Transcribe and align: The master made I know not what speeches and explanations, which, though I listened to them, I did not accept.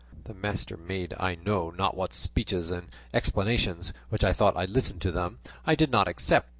The 0.23 0.33
master 0.33 0.77
made 0.77 1.13
I 1.19 1.35
know 1.35 1.69
not 1.69 1.95
what 1.95 2.11
speeches 2.11 2.71
and 2.71 2.87
explanations, 3.13 3.93
which, 4.09 4.23
though 4.23 4.47
I 4.47 4.65
listened 4.65 5.03
to 5.03 5.11
them, 5.11 5.37
I 5.63 5.75
did 5.75 5.91
not 5.91 6.07
accept. 6.07 6.49